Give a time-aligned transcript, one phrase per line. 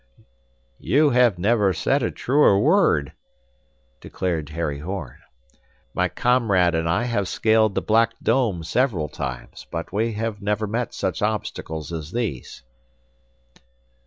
[0.79, 3.13] "You never said a truer word,"
[3.99, 5.17] declared Harry Horn.
[5.93, 10.95] "My comrade and I have scaled the Black Dome several times, but we never met
[10.95, 12.63] such obstacles as these."